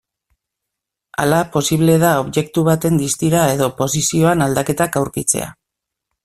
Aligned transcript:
Hala 1.23 1.41
posible 1.55 1.97
da 2.03 2.13
objektu 2.21 2.63
baten 2.69 2.97
distira 3.03 3.43
edo 3.59 3.69
posizioan 3.83 4.43
aldaketak 4.47 4.99
aurkitzea. 5.05 5.53